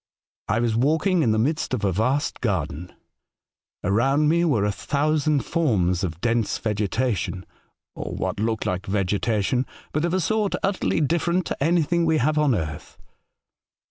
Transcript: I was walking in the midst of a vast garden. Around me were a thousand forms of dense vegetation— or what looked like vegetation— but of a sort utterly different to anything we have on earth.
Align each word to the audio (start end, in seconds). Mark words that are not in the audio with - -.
I 0.47 0.59
was 0.61 0.75
walking 0.75 1.21
in 1.21 1.29
the 1.29 1.37
midst 1.37 1.75
of 1.75 1.85
a 1.85 1.91
vast 1.91 2.41
garden. 2.41 2.91
Around 3.83 4.29
me 4.29 4.43
were 4.43 4.65
a 4.65 4.71
thousand 4.71 5.45
forms 5.45 6.03
of 6.03 6.19
dense 6.21 6.57
vegetation— 6.57 7.45
or 7.95 8.15
what 8.15 8.39
looked 8.39 8.65
like 8.65 8.87
vegetation— 8.87 9.63
but 9.93 10.03
of 10.03 10.15
a 10.15 10.19
sort 10.19 10.55
utterly 10.63 11.01
different 11.01 11.45
to 11.45 11.63
anything 11.63 12.07
we 12.07 12.17
have 12.17 12.39
on 12.39 12.55
earth. 12.55 12.97